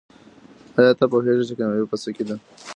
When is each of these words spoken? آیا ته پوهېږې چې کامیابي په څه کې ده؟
آیا 0.79 0.91
ته 0.99 1.05
پوهېږې 1.11 1.43
چې 1.49 1.55
کامیابي 1.57 1.87
په 1.91 1.97
څه 2.01 2.09
کې 2.15 2.23
ده؟ 2.27 2.35